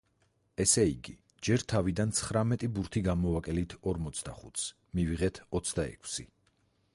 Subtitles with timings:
[0.63, 1.11] ესე იგი,
[1.47, 4.65] ჯერ თავიდან ცხრამეტი ბურთი გამოვაკელით ორმოცდახუთს,
[5.01, 6.27] მივიღეთ ოცდაექვსი.